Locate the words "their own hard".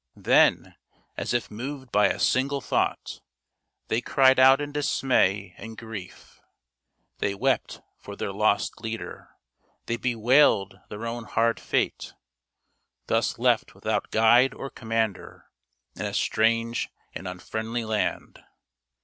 10.89-11.59